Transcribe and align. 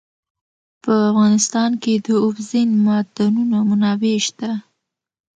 په 0.83 0.93
افغانستان 1.09 1.71
کې 1.83 1.93
د 2.05 2.07
اوبزین 2.25 2.69
معدنونه 2.85 3.57
منابع 3.69 4.15
شته. 4.27 4.51